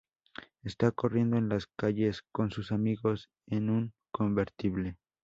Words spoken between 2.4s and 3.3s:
sus amigos